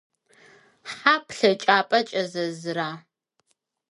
[0.93, 2.89] Хьа плъэкӏапӏэ кӏэзэзыра?